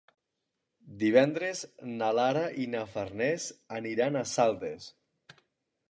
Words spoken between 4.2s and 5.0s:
Saldes.